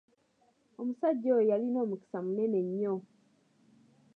[0.79, 2.93] Omusajja oyo yalina omukisa munene nnyo.